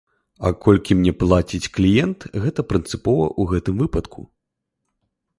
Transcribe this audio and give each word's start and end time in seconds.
А 0.47 0.51
колькі 0.65 0.95
мне 0.99 1.11
плаціць 1.23 1.67
кліент, 1.75 2.25
гэта 2.45 2.65
прынцыпова 2.71 3.27
ў 3.39 3.61
гэтым 3.67 3.75
выпадку. 3.83 4.25